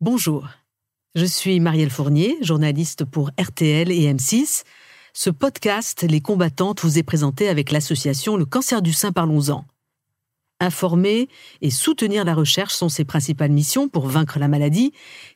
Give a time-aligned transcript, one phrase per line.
[0.00, 0.46] Bonjour,
[1.16, 4.62] je suis Marielle Fournier, journaliste pour RTL et M6.
[5.12, 9.64] Ce podcast, Les combattantes, vous est présenté avec l'association Le cancer du sein Parlons-en.
[10.60, 11.28] Informer
[11.62, 14.92] et soutenir la recherche sont ses principales missions pour vaincre la maladie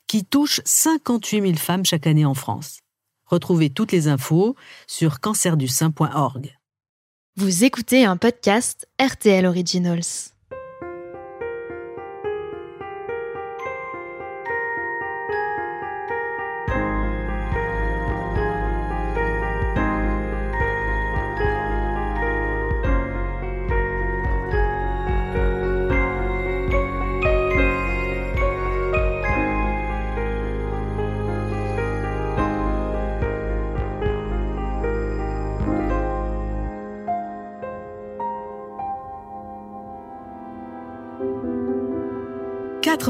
[0.07, 2.79] qui touche 58 000 femmes chaque année en France.
[3.27, 4.55] Retrouvez toutes les infos
[4.87, 6.57] sur cancerdusein.org.
[7.37, 10.32] Vous écoutez un podcast RTL Originals.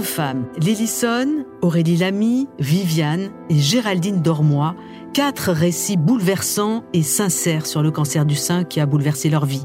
[0.02, 4.75] Femmes, Lillison, Aurélie Lamy, Viviane et Géraldine Dormois,
[5.12, 9.64] quatre récits bouleversants et sincères sur le cancer du sein qui a bouleversé leur vie.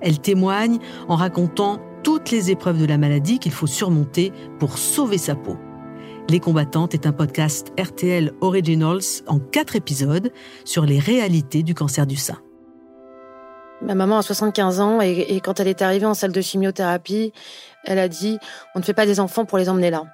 [0.00, 5.18] Elles témoignent en racontant toutes les épreuves de la maladie qu'il faut surmonter pour sauver
[5.18, 5.56] sa peau.
[6.30, 10.30] Les combattantes est un podcast RTL Originals en quatre épisodes
[10.64, 12.38] sur les réalités du cancer du sein.
[13.80, 17.32] Ma maman a 75 ans et, quand elle est arrivée en salle de chimiothérapie,
[17.84, 18.38] elle a dit
[18.74, 20.04] on ne fait pas des enfants pour les emmener là.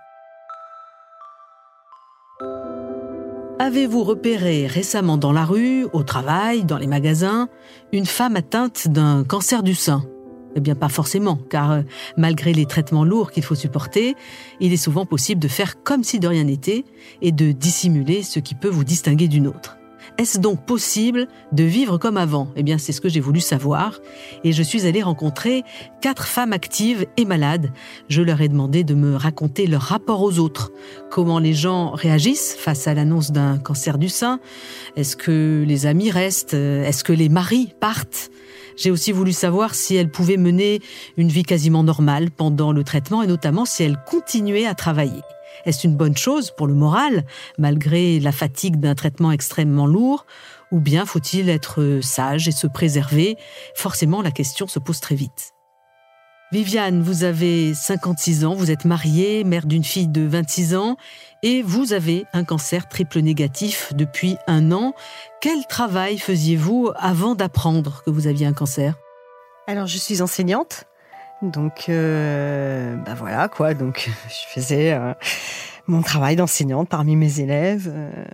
[3.58, 7.48] Avez-vous repéré récemment dans la rue, au travail, dans les magasins,
[7.92, 10.04] une femme atteinte d'un cancer du sein?
[10.56, 11.82] Eh bien pas forcément, car euh,
[12.16, 14.14] malgré les traitements lourds qu'il faut supporter,
[14.60, 16.84] il est souvent possible de faire comme si de rien n'était
[17.22, 19.78] et de dissimuler ce qui peut vous distinguer d'une autre.
[20.16, 22.48] Est-ce donc possible de vivre comme avant?
[22.54, 23.98] Eh bien, c'est ce que j'ai voulu savoir.
[24.44, 25.64] Et je suis allée rencontrer
[26.00, 27.72] quatre femmes actives et malades.
[28.08, 30.70] Je leur ai demandé de me raconter leur rapport aux autres.
[31.10, 34.38] Comment les gens réagissent face à l'annonce d'un cancer du sein
[34.94, 36.54] Est-ce que les amis restent?
[36.54, 38.30] Est-ce que les maris partent?
[38.76, 40.80] J'ai aussi voulu savoir si elles pouvaient mener
[41.16, 45.22] une vie quasiment normale pendant le traitement et notamment si elles continuaient à travailler.
[45.65, 47.25] Est-ce une bonne chose pour le moral,
[47.59, 50.26] malgré la fatigue d'un traitement extrêmement lourd?
[50.72, 53.37] Ou bien faut-il être sage et se préserver?
[53.75, 55.54] Forcément, la question se pose très vite.
[56.53, 60.97] Viviane, vous avez 56 ans, vous êtes mariée, mère d'une fille de 26 ans,
[61.42, 64.94] et vous avez un cancer triple négatif depuis un an.
[65.41, 68.94] Quel travail faisiez-vous avant d'apprendre que vous aviez un cancer?
[69.66, 70.84] Alors, je suis enseignante.
[71.50, 73.75] Donc, euh, bah voilà quoi.
[73.75, 75.15] Donc, je faisais euh,
[75.87, 77.91] mon travail d'enseignante parmi mes élèves.
[77.93, 78.25] Euh,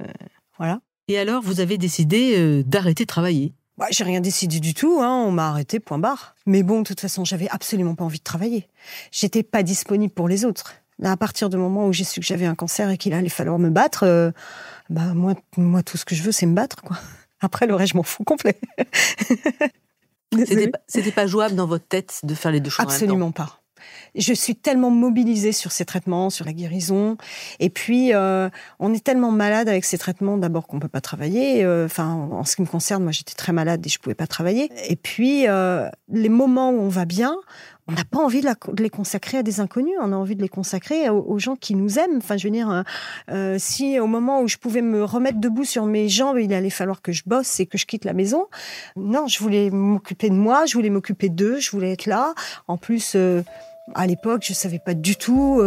[0.58, 0.80] voilà.
[1.08, 3.52] Et alors, vous avez décidé d'arrêter de travailler?
[3.76, 5.00] Bah, J'ai rien décidé du tout.
[5.00, 5.24] Hein.
[5.26, 6.36] On m'a arrêté, point barre.
[6.46, 8.68] Mais bon, de toute façon, j'avais absolument pas envie de travailler.
[9.10, 10.74] J'étais pas disponible pour les autres.
[11.00, 13.28] Là, à partir du moment où j'ai su que j'avais un cancer et qu'il allait
[13.30, 14.32] falloir me battre,
[14.88, 16.98] bah moi, moi, tout ce que je veux, c'est me battre, quoi.
[17.40, 18.60] Après, le reste, je m'en fous complet.
[20.86, 23.60] C'était pas, jouable dans votre tête de faire les deux choses Absolument pas.
[24.14, 27.16] Je suis tellement mobilisée sur ces traitements, sur la guérison,
[27.60, 28.48] et puis euh,
[28.78, 30.36] on est tellement malade avec ces traitements.
[30.36, 31.64] D'abord qu'on peut pas travailler.
[31.64, 34.26] Euh, enfin, en ce qui me concerne, moi j'étais très malade et je pouvais pas
[34.26, 34.70] travailler.
[34.88, 37.36] Et puis euh, les moments où on va bien,
[37.90, 38.48] on n'a pas envie de,
[38.82, 41.98] les consacrer à des inconnus, on a envie de les consacrer aux, gens qui nous
[41.98, 42.18] aiment.
[42.18, 42.82] Enfin, je veux dire, euh,
[43.30, 46.70] euh, si au moment où je pouvais me remettre debout sur mes jambes, il allait
[46.70, 48.46] falloir que je bosse et que je quitte la maison,
[48.96, 52.34] non, je voulais m'occuper de moi, je voulais m'occuper d'eux, je voulais être là.
[52.68, 53.42] En plus, euh,
[53.94, 55.60] à l'époque, je savais pas du tout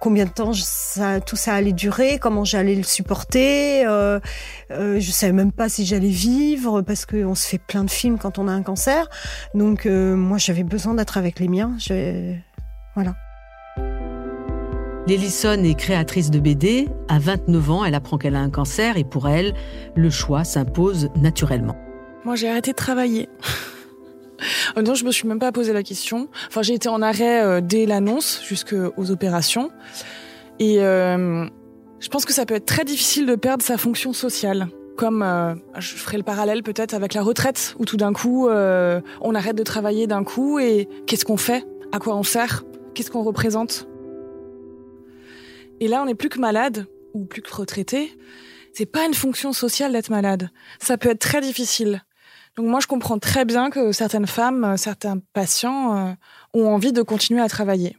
[0.00, 3.84] combien de temps ça, tout ça allait durer, comment j'allais le supporter.
[3.86, 4.20] Euh,
[4.70, 8.18] euh, je savais même pas si j'allais vivre parce qu'on se fait plein de films
[8.18, 9.08] quand on a un cancer.
[9.54, 11.76] Donc euh, moi j'avais besoin d'être avec les miens.
[12.94, 13.14] Voilà.
[15.06, 16.88] Lélison est créatrice de BD.
[17.08, 19.54] À 29 ans, elle apprend qu'elle a un cancer et pour elle,
[19.96, 21.76] le choix s'impose naturellement.
[22.24, 23.28] Moi j'ai arrêté de travailler.
[24.76, 26.28] Non, je me suis même pas posé la question.
[26.48, 29.70] Enfin, j'ai été en arrêt euh, dès l'annonce jusqu'aux opérations.
[30.58, 31.46] Et euh,
[32.00, 34.68] je pense que ça peut être très difficile de perdre sa fonction sociale.
[34.96, 39.34] Comme euh, je ferai le parallèle peut-être avec la retraite, où tout d'un coup, on
[39.34, 41.64] arrête de travailler d'un coup et qu'est-ce qu'on fait?
[41.92, 42.64] À quoi on sert?
[42.94, 43.88] Qu'est-ce qu'on représente?
[45.80, 48.12] Et là, on n'est plus que malade ou plus que retraité.
[48.72, 50.50] C'est pas une fonction sociale d'être malade.
[50.80, 52.02] Ça peut être très difficile.
[52.58, 56.12] Donc moi, je comprends très bien que certaines femmes, euh, certains patients euh,
[56.54, 57.96] ont envie de continuer à travailler.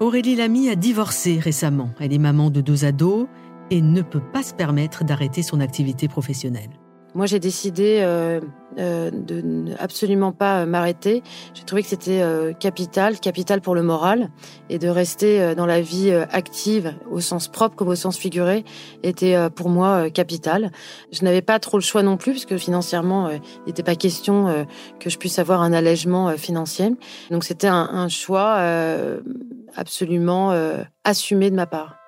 [0.00, 1.90] Aurélie Lamy a divorcé récemment.
[2.00, 3.26] Elle est maman de deux ados
[3.70, 6.70] et ne peut pas se permettre d'arrêter son activité professionnelle.
[7.14, 8.40] Moi, j'ai décidé euh,
[8.78, 11.22] euh, de absolument pas euh, m'arrêter.
[11.54, 14.30] J'ai trouvé que c'était euh, capital, capital pour le moral,
[14.68, 18.64] et de rester dans la vie active, au sens propre comme au sens figuré,
[19.02, 20.72] était pour moi capital.
[21.12, 24.66] Je n'avais pas trop le choix non plus, parce que financièrement, il n'était pas question
[25.00, 26.90] que je puisse avoir un allègement financier.
[27.30, 28.58] Donc c'était un, un, choix
[29.76, 30.54] absolument
[31.04, 32.03] assumé de ma part.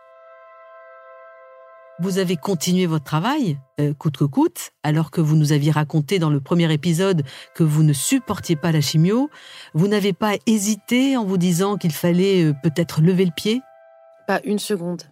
[1.98, 6.18] Vous avez continué votre travail, euh, coûte que coûte, alors que vous nous aviez raconté
[6.18, 7.22] dans le premier épisode
[7.54, 9.30] que vous ne supportiez pas la chimio.
[9.72, 13.62] Vous n'avez pas hésité en vous disant qu'il fallait euh, peut-être lever le pied?
[14.26, 15.04] Pas une seconde.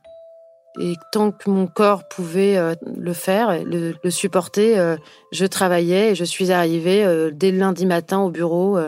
[0.78, 4.98] Et tant que mon corps pouvait euh, le faire, le, le supporter,
[5.32, 8.78] je travaillais et je suis arrivée dès le lundi matin au bureau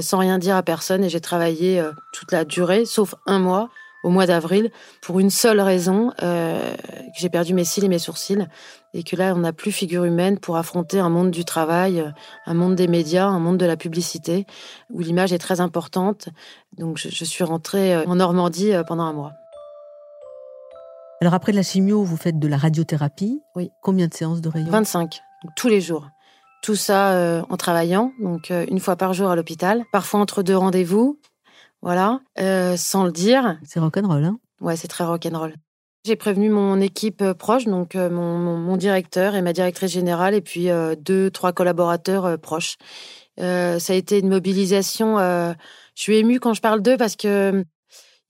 [0.00, 1.82] sans rien dire à personne et j'ai travaillé
[2.12, 3.70] toute la durée, sauf un mois
[4.02, 4.70] au mois d'avril
[5.00, 8.46] pour une seule raison, euh, que j'ai perdu mes cils et mes sourcils
[8.94, 12.04] et que là on n'a plus figure humaine pour affronter un monde du travail,
[12.46, 14.46] un monde des médias, un monde de la publicité
[14.90, 16.28] où l'image est très importante.
[16.78, 19.32] Donc je, je suis rentrée euh, en Normandie euh, pendant un mois.
[21.22, 23.40] Alors après de la chimio, vous faites de la radiothérapie.
[23.54, 23.70] Oui.
[23.80, 25.20] Combien de séances de rayons 25,
[25.54, 26.08] tous les jours.
[26.62, 30.42] Tout ça euh, en travaillant, donc euh, une fois par jour à l'hôpital, parfois entre
[30.42, 31.20] deux rendez-vous,
[31.82, 33.58] voilà, euh, sans le dire.
[33.64, 35.54] C'est rock'n'roll, hein Ouais, c'est très rock'n'roll.
[36.04, 39.92] J'ai prévenu mon équipe euh, proche, donc euh, mon, mon, mon, directeur et ma directrice
[39.92, 42.76] générale, et puis euh, deux, trois collaborateurs euh, proches.
[43.38, 45.18] ça a été une mobilisation.
[45.18, 45.54] je
[45.94, 47.64] suis émue quand je parle d'eux parce que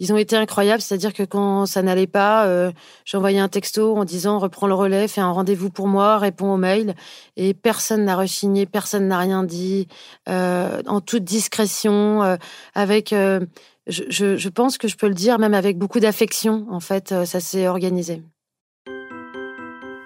[0.03, 0.83] ils ont été incroyables.
[0.83, 2.73] C'est-à-dire que quand ça n'allait pas, euh,
[3.05, 6.57] j'envoyais un texto en disant reprends le relais, fais un rendez-vous pour moi, réponds au
[6.57, 6.97] mail.
[7.37, 9.87] Et personne n'a rechigné, personne n'a rien dit,
[10.29, 12.37] euh, en toute discrétion, euh,
[12.75, 13.13] avec.
[13.13, 13.41] Euh,
[13.87, 16.67] je, pense que je peux le dire, même avec beaucoup d'affection.
[16.71, 18.23] En fait, ça s'est organisé.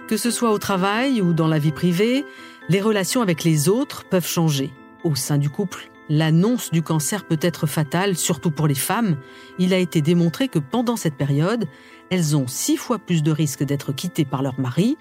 [0.09, 2.25] Que ce soit au travail ou dans la vie privée,
[2.69, 4.71] les relations avec les autres peuvent changer.
[5.05, 9.17] Au sein du couple, L'annonce du cancer peut être fatale, surtout pour les femmes.
[9.59, 11.67] Il a été démontré que pendant cette période,
[12.11, 14.97] elles ont six fois plus de risques d'être quittées par leur mari.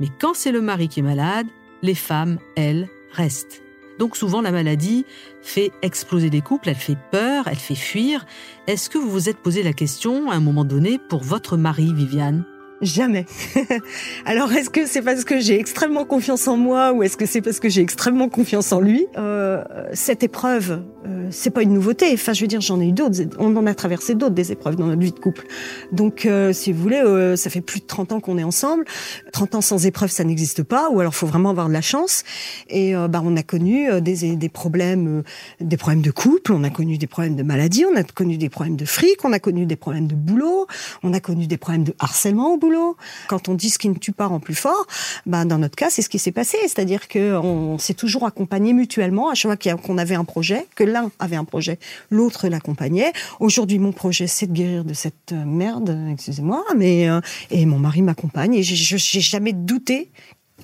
[0.00, 1.46] Mais quand c'est le mari qui est malade,
[1.82, 3.62] les femmes, elles, restent.
[3.98, 5.04] Donc souvent la maladie
[5.42, 8.24] fait exploser les couples, elle fait peur, elle fait fuir.
[8.66, 11.92] Est-ce que vous vous êtes posé la question à un moment donné pour votre mari,
[11.92, 12.44] Viviane?
[12.82, 13.26] Jamais.
[14.24, 17.42] Alors, est-ce que c'est parce que j'ai extrêmement confiance en moi ou est-ce que c'est
[17.42, 19.06] parce que j'ai extrêmement confiance en lui?
[19.18, 19.62] Euh,
[19.92, 22.10] Cette épreuve, euh, c'est pas une nouveauté.
[22.12, 23.20] Enfin, je veux dire, j'en ai eu d'autres.
[23.38, 25.46] On en a traversé d'autres des épreuves dans notre vie de couple.
[25.92, 28.84] Donc, euh, si vous voulez, euh, ça fait plus de 30 ans qu'on est ensemble.
[29.32, 30.90] 30 ans sans épreuve, ça n'existe pas.
[30.90, 32.24] Ou alors, faut vraiment avoir de la chance.
[32.68, 35.22] Et euh, bah, on a connu des, des problèmes,
[35.60, 36.52] des problèmes de couple.
[36.52, 37.84] On a connu des problèmes de maladie.
[37.90, 39.24] On a connu des problèmes de fric.
[39.24, 40.66] On a connu des problèmes de boulot.
[41.02, 42.96] On a connu des problèmes de harcèlement au boulot.
[43.28, 44.86] Quand on dit ce qui ne tue pas rend plus fort,
[45.26, 46.58] ben dans notre cas, c'est ce qui s'est passé.
[46.62, 51.10] C'est-à-dire qu'on s'est toujours accompagné mutuellement à chaque fois qu'on avait un projet, que l'un
[51.18, 51.78] avait un projet,
[52.10, 53.12] l'autre l'accompagnait.
[53.38, 57.20] Aujourd'hui, mon projet, c'est de guérir de cette merde, excusez-moi, mais euh,
[57.50, 60.10] et mon mari m'accompagne et j'ai jamais douté,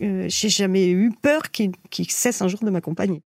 [0.03, 3.23] euh, j'ai jamais eu peur qu'il qu cesse un jour de m'accompagner.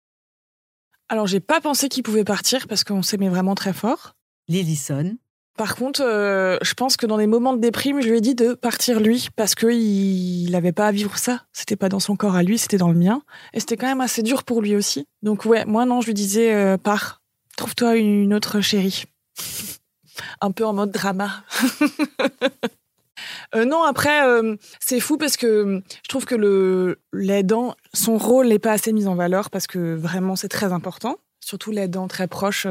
[1.09, 4.15] Alors, j'ai pas pensé qu'il pouvait partir parce qu'on s'aimait vraiment très fort.
[4.49, 5.17] Lillison.
[5.59, 8.37] Par contre, euh, je pense que dans des moments de déprime, je lui ai dit
[8.37, 11.43] de partir lui parce que il n'avait pas à vivre ça.
[11.53, 13.23] C'était pas dans son corps à lui, c'était dans le mien,
[13.53, 15.09] et c'était quand même assez dur pour lui aussi.
[15.23, 17.23] Donc ouais, moi non, je lui disais euh, pars,
[17.57, 19.07] trouve-toi une autre chérie.
[20.41, 21.43] Un peu en mode drama.
[23.57, 28.47] euh, non, après euh, c'est fou parce que je trouve que le l'aidant, son rôle
[28.47, 32.29] n'est pas assez mis en valeur parce que vraiment c'est très important surtout l'aidant très
[32.29, 32.67] proche,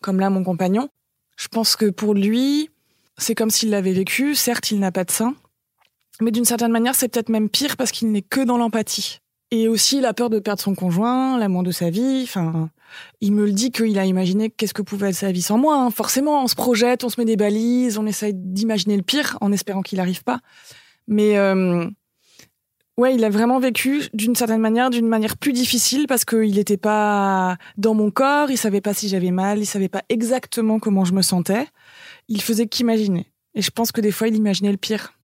[0.00, 0.88] comme là mon compagnon.
[1.40, 2.68] Je pense que pour lui,
[3.16, 4.34] c'est comme s'il l'avait vécu.
[4.34, 5.34] Certes, il n'a pas de sein,
[6.20, 9.20] mais d'une certaine manière, c'est peut-être même pire parce qu'il n'est que dans l'empathie.
[9.50, 12.20] Et aussi, il a peur de perdre son conjoint, l'amour de sa vie.
[12.24, 12.68] Enfin,
[13.22, 15.76] il me le dit qu'il a imaginé qu'est-ce que pouvait être sa vie sans moi.
[15.76, 15.90] Hein.
[15.90, 19.50] Forcément, on se projette, on se met des balises, on essaye d'imaginer le pire en
[19.50, 20.40] espérant qu'il n'arrive pas.
[21.08, 21.88] Mais euh,
[23.00, 26.76] ouais, il a vraiment vécu d'une certaine manière, d'une manière plus difficile parce qu'il n'était
[26.76, 31.06] pas dans mon corps, il savait pas si j'avais mal, il savait pas exactement comment
[31.06, 31.66] je me sentais.
[32.28, 33.26] Il faisait qu'imaginer.
[33.54, 35.14] Et je pense que des fois, il imaginait le pire.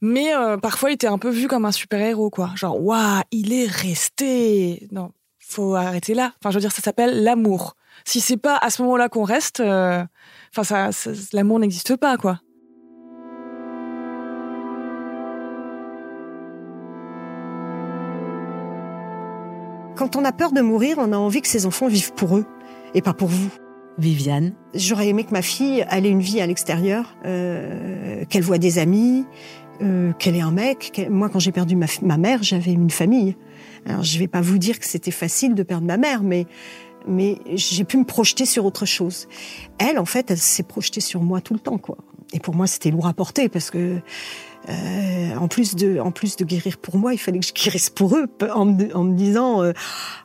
[0.00, 2.50] Mais euh, parfois, il était un peu vu comme un super-héros, quoi.
[2.56, 4.88] Genre, waouh, il est resté.
[4.90, 6.32] Non, faut arrêter là.
[6.40, 7.76] Enfin, je veux dire, ça s'appelle l'amour.
[8.04, 10.02] Si c'est pas à ce moment-là qu'on reste, euh...
[10.56, 12.40] enfin, ça, l'amour n'existe pas, quoi.
[20.02, 22.44] Quand on a peur de mourir, on a envie que ses enfants vivent pour eux
[22.92, 23.50] et pas pour vous.
[23.98, 24.52] Viviane.
[24.74, 29.24] J'aurais aimé que ma fille ait une vie à l'extérieur, euh, qu'elle voit des amis,
[29.80, 31.06] euh, qu'elle ait un mec.
[31.08, 33.36] Moi, quand j'ai perdu ma, ma mère, j'avais une famille.
[33.86, 36.46] Alors, je vais pas vous dire que c'était facile de perdre ma mère, mais
[37.06, 39.28] mais j'ai pu me projeter sur autre chose.
[39.78, 41.98] Elle, en fait, elle s'est projetée sur moi tout le temps, quoi.
[42.32, 44.00] Et pour moi, c'était lourd à porter parce que
[44.68, 47.90] euh, en plus de, en plus de guérir pour moi, il fallait que je guérisse
[47.90, 49.72] pour eux, en me, en me disant, euh,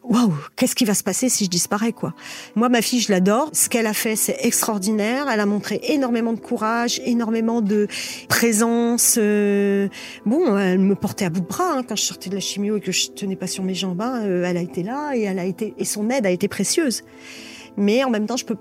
[0.04, 2.14] waouh, qu'est-ce qui va se passer si je disparais, quoi.
[2.56, 3.50] Moi, ma fille, je l'adore.
[3.54, 5.28] Ce qu'elle a fait, c'est extraordinaire.
[5.32, 7.88] Elle a montré énormément de courage, énormément de
[8.30, 9.16] présence.
[9.18, 9.88] Euh,
[10.26, 12.78] bon, elle me portait à bout de bras hein, quand je sortais de la chimio
[12.78, 14.02] et que je tenais pas sur mes jambes.
[14.02, 17.04] Hein, elle a été là et elle a été, et son aide a été précieuse.
[17.76, 18.58] Mais en même temps, je peux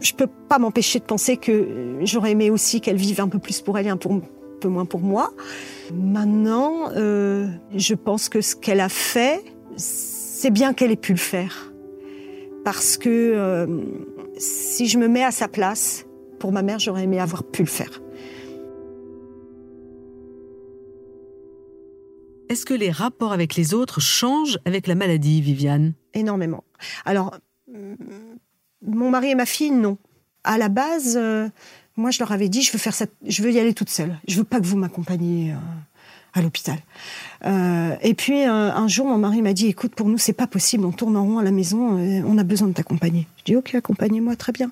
[0.00, 3.60] je peux pas m'empêcher de penser que j'aurais aimé aussi qu'elle vive un peu plus
[3.60, 4.20] pour elle pour,
[4.60, 5.32] peu moins pour moi.
[5.92, 9.42] Maintenant, euh, je pense que ce qu'elle a fait,
[9.76, 11.72] c'est bien qu'elle ait pu le faire.
[12.64, 13.66] Parce que euh,
[14.38, 16.06] si je me mets à sa place,
[16.38, 18.00] pour ma mère, j'aurais aimé avoir pu le faire.
[22.48, 25.94] Est-ce que les rapports avec les autres changent avec la maladie, Viviane?
[26.14, 26.64] Énormément.
[27.04, 27.36] Alors,
[28.82, 29.98] mon mari et ma fille, non.
[30.42, 31.48] À la base, euh,
[32.00, 32.94] moi, je leur avais dit, je veux faire
[33.26, 34.18] je veux y aller toute seule.
[34.26, 35.56] Je veux pas que vous m'accompagniez euh,
[36.34, 36.78] à l'hôpital.
[37.44, 40.84] Euh, et puis un jour, mon mari m'a dit, écoute, pour nous, c'est pas possible.
[40.84, 41.98] On tourne en rond à la maison.
[42.26, 43.26] on a besoin de t'accompagner.
[43.38, 44.70] Je dis, ok, accompagnez-moi, très bien.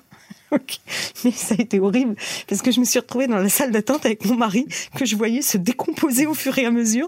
[1.23, 2.15] Mais ça a été horrible
[2.47, 5.15] parce que je me suis retrouvée dans la salle d'attente avec mon mari que je
[5.15, 7.07] voyais se décomposer au fur et à mesure.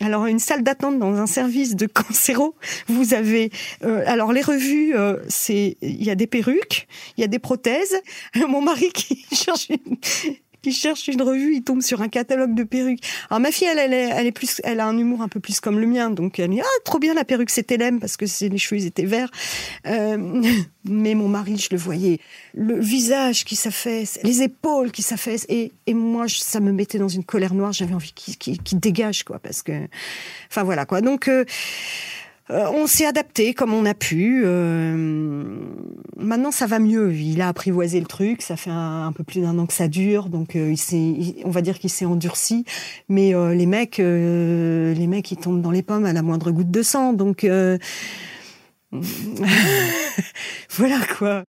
[0.00, 2.54] Alors une salle d'attente dans un service de cancéro,
[2.88, 3.50] vous avez
[3.84, 7.38] euh, alors les revues, euh, c'est il y a des perruques, il y a des
[7.38, 8.00] prothèses.
[8.48, 9.68] Mon mari qui cherche
[10.62, 13.02] qui cherche une revue, il tombe sur un catalogue de perruques.
[13.30, 15.60] Alors ma fille, elle, est, elle est plus, elle a un humour un peu plus
[15.60, 18.24] comme le mien, donc elle dit ah trop bien la perruque, c'était l'aime parce que
[18.46, 19.30] les cheveux étaient verts.
[19.86, 20.42] Euh,
[20.84, 22.18] mais mon mari, je le voyais,
[22.54, 27.08] le visage qui s'affaisse, les épaules qui s'affaissent, et, et moi ça me mettait dans
[27.08, 27.72] une colère noire.
[27.72, 29.72] J'avais envie qu'il qui dégage quoi, parce que,
[30.48, 31.00] enfin voilà quoi.
[31.00, 31.44] Donc euh,
[32.50, 34.42] euh, on s'est adapté comme on a pu.
[34.44, 35.56] Euh,
[36.16, 37.14] maintenant, ça va mieux.
[37.14, 38.42] Il a apprivoisé le truc.
[38.42, 41.62] Ça fait un, peu plus d'un an que ça dure, donc euh, il on va
[41.62, 42.64] dire qu'il s'est endurci.
[43.08, 46.82] Mais les mecs, les mecs, ils tombent dans les pommes à la moindre goutte de
[46.82, 47.12] sang.
[47.12, 47.46] Donc
[50.70, 51.44] voilà quoi.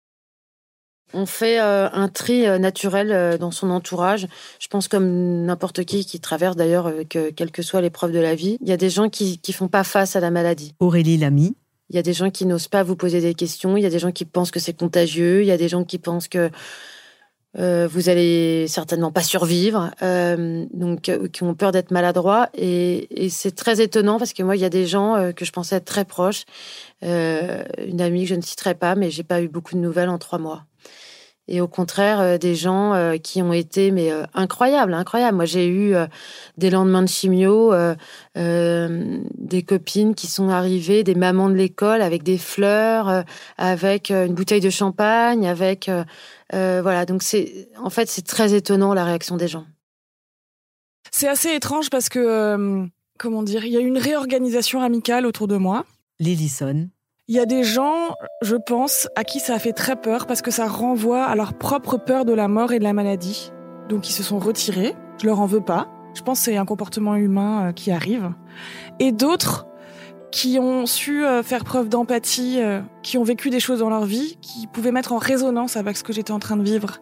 [1.12, 4.28] On fait euh, un tri euh, naturel euh, dans son entourage.
[4.58, 8.20] Je pense comme n'importe qui qui traverse d'ailleurs, que, quelles que soient les preuves de
[8.20, 8.58] la vie.
[8.60, 10.74] Il y a des gens qui ne font pas face à la maladie.
[10.78, 11.56] Aurélie Lamy.
[11.88, 13.76] Il y a des gens qui n'osent pas vous poser des questions.
[13.76, 15.42] Il y a des gens qui pensent que c'est contagieux.
[15.42, 16.50] Il y a des gens qui pensent que
[17.56, 19.90] vous allez certainement pas survivre,
[20.72, 22.48] donc qui ont peur d'être maladroits.
[22.54, 25.50] Et, et c'est très étonnant parce que moi, il y a des gens que je
[25.50, 26.44] pensais être très proches.
[27.02, 30.18] une amie que je ne citerai pas, mais j'ai pas eu beaucoup de nouvelles en
[30.18, 30.66] trois mois
[31.50, 35.36] et au contraire euh, des gens euh, qui ont été mais euh, incroyables, incroyables.
[35.36, 35.94] Moi, j'ai eu
[36.56, 37.74] des lendemains de chimio,
[38.34, 43.24] des copines qui sont arrivées, des mamans de l'école avec des fleurs,
[43.58, 45.90] avec une bouteille de champagne, avec
[46.52, 47.04] voilà.
[47.04, 49.66] Donc c'est en fait c'est très étonnant la réaction des gens.
[51.10, 52.86] C'est assez étrange parce que
[53.18, 55.84] comment dire, il y a une réorganisation amicale autour de moi.
[56.20, 56.88] Lillison.
[57.28, 60.42] Il y a des gens, je pense, à qui ça a fait très peur parce
[60.42, 63.52] que ça renvoie à leur propre peur de la mort et de la maladie.
[63.88, 64.96] Donc ils se sont retirés.
[65.20, 65.88] Je leur en veux pas.
[66.14, 68.32] Je pense que c'est un comportement humain euh, qui arrive.
[68.98, 69.66] Et d'autres
[70.32, 74.04] qui ont su euh, faire preuve d'empathie, euh, qui ont vécu des choses dans leur
[74.04, 77.00] vie, qui pouvaient mettre en résonance avec ce que j'étais en train de vivre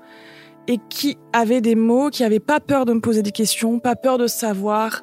[0.67, 3.97] et qui avaient des mots, qui n'avaient pas peur de me poser des questions, pas
[3.97, 5.03] peur de savoir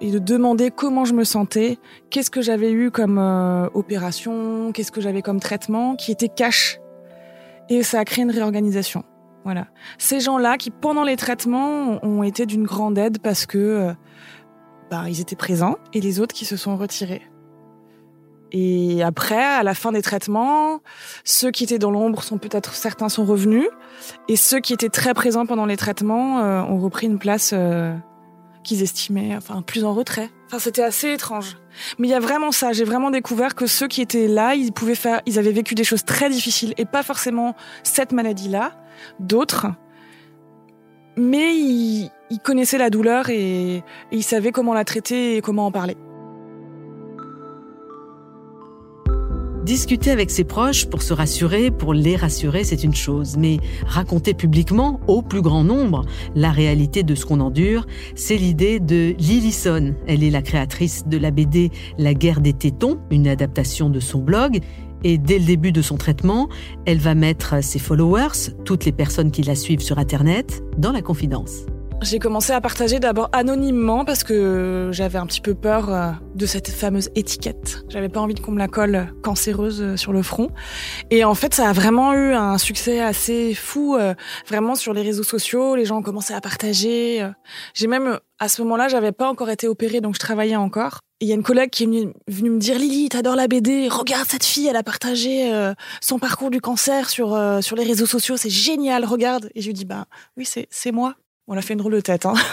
[0.00, 1.78] et de demander comment je me sentais,
[2.10, 6.78] qu'est-ce que j'avais eu comme euh, opération, qu'est-ce que j'avais comme traitement, qui était cash.
[7.68, 9.04] Et ça a créé une réorganisation.
[9.44, 9.66] Voilà.
[9.98, 13.92] Ces gens-là qui, pendant les traitements, ont été d'une grande aide parce que euh,
[14.90, 17.22] bah, ils étaient présents et les autres qui se sont retirés.
[18.50, 20.80] Et après, à la fin des traitements,
[21.24, 23.68] ceux qui étaient dans l'ombre sont peut-être certains sont revenus
[24.28, 27.54] et ceux qui étaient très présents pendant les traitements euh, ont repris une place
[28.68, 30.30] qu'ils estimaient enfin plus en retrait.
[30.46, 31.56] Enfin, c'était assez étrange.
[31.98, 32.72] Mais il y a vraiment ça.
[32.72, 35.84] J'ai vraiment découvert que ceux qui étaient là, ils pouvaient faire, ils avaient vécu des
[35.84, 38.72] choses très difficiles et pas forcément cette maladie-là,
[39.20, 39.66] d'autres.
[41.16, 42.10] Mais ils,
[42.44, 43.82] connaissaient la douleur et, et
[44.12, 45.96] ils savaient comment la traiter et comment en parler.
[49.68, 54.32] Discuter avec ses proches pour se rassurer, pour les rassurer, c'est une chose, mais raconter
[54.32, 59.94] publiquement, au plus grand nombre, la réalité de ce qu'on endure, c'est l'idée de Lillison.
[60.06, 64.20] Elle est la créatrice de la BD La guerre des tétons, une adaptation de son
[64.20, 64.60] blog,
[65.04, 66.48] et dès le début de son traitement,
[66.86, 71.02] elle va mettre ses followers, toutes les personnes qui la suivent sur Internet, dans la
[71.02, 71.66] confidence.
[72.00, 76.46] J'ai commencé à partager d'abord anonymement parce que j'avais un petit peu peur euh, de
[76.46, 77.84] cette fameuse étiquette.
[77.88, 80.48] J'avais pas envie qu'on me la colle cancéreuse euh, sur le front.
[81.10, 84.14] Et en fait, ça a vraiment eu un succès assez fou, euh,
[84.46, 85.74] vraiment sur les réseaux sociaux.
[85.74, 87.28] Les gens ont commencé à partager.
[87.74, 91.00] J'ai même, à ce moment-là, j'avais pas encore été opérée, donc je travaillais encore.
[91.20, 94.28] Il y a une collègue qui est venue, me dire Lily, t'adores la BD, regarde
[94.28, 95.52] cette fille, elle a partagé
[96.00, 99.50] son parcours du cancer sur sur les réseaux sociaux, c'est génial, regarde.
[99.56, 101.16] Et je lui dis bah oui, c'est c'est moi.
[101.50, 102.26] On a fait une drôle de tête.
[102.26, 102.34] Hein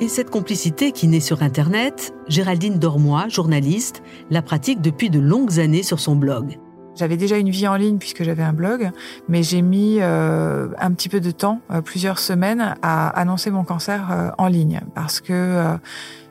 [0.00, 5.58] Et cette complicité qui naît sur Internet, Géraldine Dormois, journaliste, la pratique depuis de longues
[5.58, 6.60] années sur son blog.
[6.94, 8.92] J'avais déjà une vie en ligne puisque j'avais un blog,
[9.28, 13.64] mais j'ai mis euh, un petit peu de temps, euh, plusieurs semaines, à annoncer mon
[13.64, 15.76] cancer euh, en ligne parce que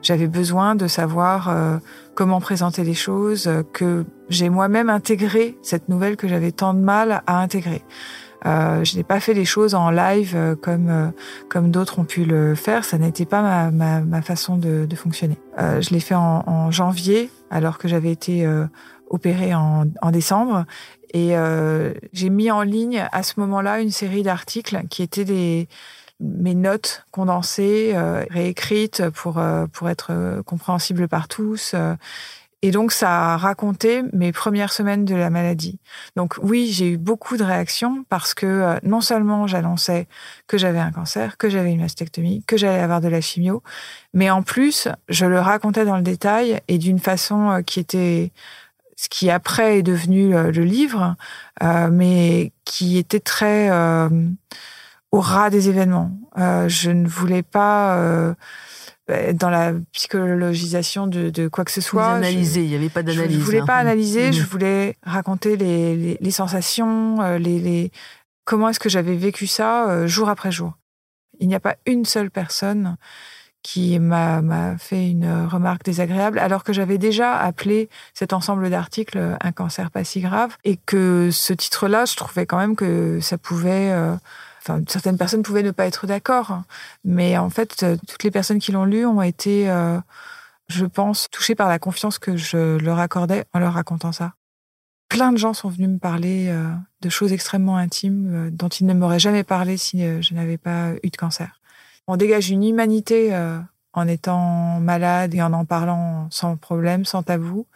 [0.02, 1.54] j'avais besoin de savoir
[2.14, 7.24] comment présenter les choses, que j'ai moi-même intégré cette nouvelle que j'avais tant de mal
[7.28, 7.84] à intégrer.
[8.46, 11.08] Euh, je n'ai pas fait les choses en live euh, comme euh,
[11.50, 12.86] comme d'autres ont pu le faire.
[12.86, 15.38] Ça n'était pas ma, ma, ma, façon de, de fonctionner.
[15.60, 18.48] Euh, je l'ai fait en, en, janvier, alors que j'avais été
[19.10, 20.66] opérée en, en, décembre.
[21.14, 21.34] Et
[22.12, 25.68] j'ai mis en ligne à ce moment-là une série d'articles qui étaient des
[26.20, 27.96] mes notes condensées,
[28.30, 31.74] réécrites pour pour être compréhensibles par tous.
[32.66, 35.78] Et donc, ça a raconté mes premières semaines de la maladie.
[36.16, 40.08] Donc oui, j'ai eu beaucoup de réactions parce que euh, non seulement j'annonçais
[40.48, 43.62] que j'avais un cancer, que j'avais une mastectomie, que j'allais avoir de la chimio,
[44.16, 48.32] mais en plus, je le racontais dans le détail et d'une façon euh, qui était
[48.96, 51.16] ce qui après est devenu euh, le livre,
[51.62, 53.70] mais qui était très
[55.12, 56.18] au ras des événements.
[56.36, 58.36] je ne voulais pas
[59.34, 62.14] dans la psychologisation de, de quoi que ce soit.
[62.14, 63.34] Analyser, il n'y avait pas d'analyse.
[63.34, 63.66] Je ne voulais hein.
[63.66, 64.48] pas analyser, je Mhm.
[64.48, 67.92] voulais raconter les, les, les sensations, euh, les, les
[68.46, 70.74] comment est-ce que j'avais vécu ça euh, jour après jour.
[71.40, 72.96] Il n'y a pas une seule personne
[73.62, 79.36] qui m'a fait une remarque désagréable, alors que j'avais déjà appelé cet ensemble d'articles euh,
[79.42, 83.40] un cancer pas si grave, et que ce titre-là, je trouvais quand même que ça
[83.40, 84.16] pouvait euh,
[84.88, 86.64] Certaines personnes pouvaient ne pas être d'accord,
[87.04, 90.00] mais en fait, euh, toutes les personnes qui l'ont lu ont été, euh,
[90.68, 94.34] je pense, touchées par la confiance que je leur accordais en leur racontant ça.
[95.08, 96.68] Plein de gens sont venus me parler euh,
[97.02, 101.10] de choses extrêmement intimes dont ils ne m'auraient jamais parlé si je n'avais pas eu
[101.10, 101.62] de cancer.
[102.08, 103.36] On dégage une humanité
[103.94, 107.68] en étant malade et en en parlant sans problème, sans tabou,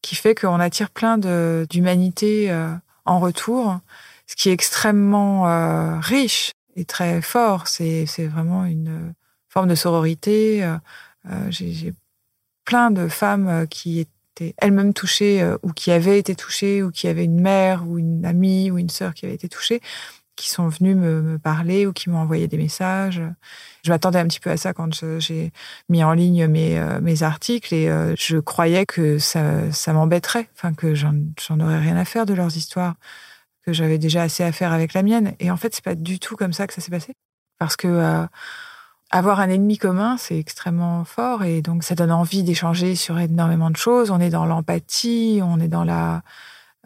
[0.00, 2.50] qui fait qu'on attire plein d'humanité
[3.04, 3.80] en retour
[4.28, 7.66] ce qui est extrêmement euh, riche et très fort.
[7.66, 9.12] C'est vraiment une euh,
[9.48, 10.62] forme de sororité.
[10.62, 11.94] Euh, J'ai
[12.64, 17.24] plein de femmes qui étaient elles-mêmes touchées ou qui avaient été touchées ou qui avaient
[17.24, 19.80] une mère ou une amie ou une sœur qui avait été touchée
[20.36, 23.20] qui sont venues me, parler ou qui m'ont envoyé des messages.
[23.82, 25.50] Je m'attendais un petit peu à ça quand j'ai
[25.88, 31.16] mis en ligne mes, articles et je croyais que ça, ça m'embêterait, enfin que j'en
[31.58, 32.94] aurais rien à faire de leurs histoires
[33.68, 35.34] que j'avais déjà assez à faire avec la mienne.
[35.40, 37.12] Et en fait, c'est pas du tout comme ça que ça s'est passé.
[37.58, 38.26] Parce que euh,
[39.10, 43.70] avoir un ennemi commun, c'est extrêmement fort et donc ça donne envie d'échanger sur énormément
[43.70, 44.10] de choses.
[44.10, 46.22] On est dans l'empathie, on est dans la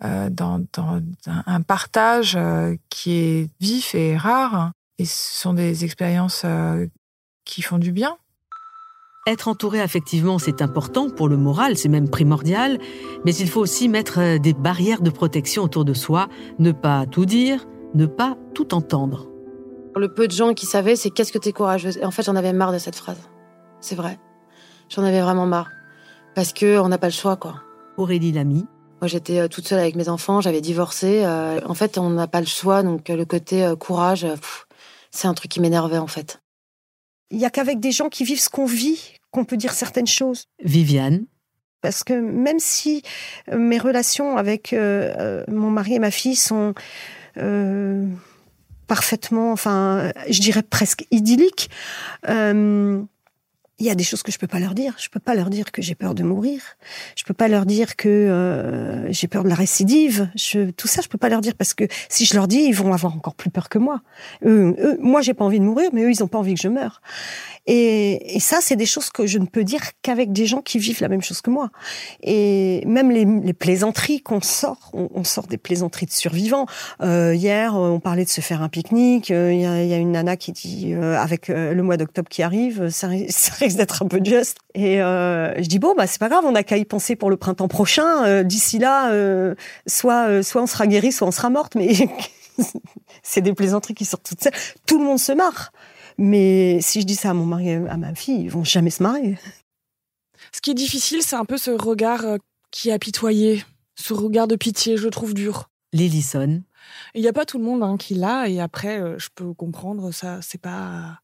[0.04, 0.60] euh, dans,
[1.26, 4.72] un, partage euh, qui est vif et rare.
[4.98, 6.44] Et ce sont des expériences
[7.44, 8.16] qui font du bien.
[9.28, 12.80] Être entouré affectivement, c'est important pour le moral, c'est même primordial,
[13.24, 16.26] mais il faut aussi mettre euh, des barrières de protection autour de soi,
[16.58, 19.28] ne pas tout dire, ne pas tout entendre.
[19.94, 21.98] Le peu de gens qui savaient, c'est qu'est-ce que t'es courageuse.
[21.98, 23.20] Et en fait, j'en avais marre de cette phrase.
[23.78, 24.18] C'est vrai.
[24.88, 25.70] J'en avais vraiment marre.
[26.34, 27.62] Parce que on n'a pas le choix, quoi.
[27.98, 28.66] Aurélie Lamy,
[29.00, 31.22] Moi, j'étais euh, toute seule avec mes enfants, j'avais divorcé.
[31.24, 34.26] euh, en fait, on n'a pas le choix, donc le côté courage,
[35.12, 36.41] c'est un truc qui m'énervait, en fait.
[37.32, 40.06] Il y a qu'avec des gens qui vivent ce qu'on vit qu'on peut dire certaines
[40.06, 40.46] choses.
[40.62, 41.24] Viviane,
[41.80, 43.02] Parce que même si
[43.50, 46.74] euh, mes relations avec euh, euh, mon mari et ma fille sont
[47.38, 48.06] euh,
[48.86, 51.70] parfaitement, enfin, je dirais presque idylliques,
[52.28, 53.02] euh,
[53.82, 54.94] il y a des choses que je peux pas leur dire.
[54.96, 56.62] Je peux pas leur dire que j'ai peur de mourir.
[57.16, 60.30] Je peux pas leur dire que euh, j'ai peur de la récidive.
[60.36, 62.76] Je, tout ça, je peux pas leur dire parce que si je leur dis, ils
[62.76, 64.00] vont avoir encore plus peur que moi.
[64.46, 66.60] Eux, eux, moi, j'ai pas envie de mourir, mais eux, ils ont pas envie que
[66.60, 67.02] je meure.
[67.66, 70.78] Et, et ça, c'est des choses que je ne peux dire qu'avec des gens qui
[70.78, 71.70] vivent la même chose que moi.
[72.22, 76.66] Et même les, les plaisanteries qu'on sort, on, sort des plaisanteries de survivants.
[77.02, 79.28] Euh, hier, on parlait de se faire un pique-nique.
[79.28, 82.28] Il euh, y, a, y, a, une nana qui dit, euh, avec le mois d'octobre
[82.28, 84.58] qui arrive, ça, ça risque d'être un peu juste.
[84.74, 87.30] Et euh, je dis bon, bah c'est pas grave, on n'a qu'à y penser pour
[87.30, 88.24] le printemps prochain.
[88.24, 89.12] Euh, D'ici là,
[89.86, 91.92] soit soit on sera guéri, soit on sera morte, mais
[93.22, 94.52] c'est des plaisanteries qui sortent toutes seules.
[94.86, 95.72] Tout le monde se marre.
[96.18, 98.90] Mais si je dis ça à mon mari et à ma fille, ils vont jamais
[98.90, 99.38] se marrer.
[100.54, 102.36] Ce qui est difficile, c'est un peu ce regard euh,
[102.70, 105.70] qui est apitoyé, ce regard de pitié, je le trouve dur.
[105.92, 106.62] Lillison.
[107.14, 109.54] Il n'y a pas tout le monde hein, qui l'a, et après, euh, je peux
[109.54, 111.20] comprendre, ça, c'est pas.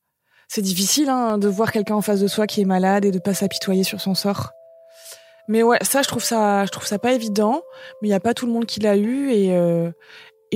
[0.50, 3.18] C'est difficile hein, de voir quelqu'un en face de soi qui est malade et de
[3.18, 4.52] pas s'apitoyer sur son sort.
[5.46, 7.60] Mais ouais, ça, je trouve ça, je trouve ça pas évident.
[8.00, 9.90] Mais il n'y a pas tout le monde qui l'a eu, et euh,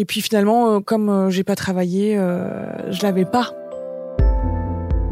[0.08, 3.52] puis finalement, comme j'ai pas travaillé, je l'avais pas.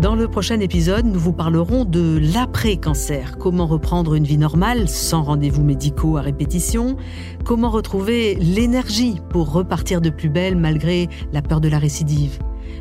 [0.00, 3.36] Dans le prochain épisode, nous vous parlerons de l'après-cancer.
[3.38, 6.96] Comment reprendre une vie normale sans rendez-vous médicaux à répétition?
[7.44, 12.38] Comment retrouver l'énergie pour repartir de plus belle malgré la peur de la récidive?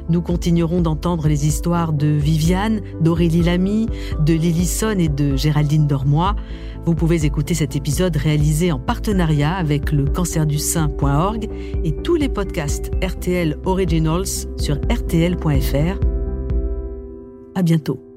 [0.09, 3.87] Nous continuerons d'entendre les histoires de Viviane, d'Aurélie Lamy,
[4.19, 6.35] de Lillison et de Géraldine Dormois.
[6.85, 11.47] Vous pouvez écouter cet épisode réalisé en partenariat avec le cancerdusein.org
[11.83, 15.99] et tous les podcasts RTL Originals sur rtl.fr
[17.55, 18.08] à bientôt.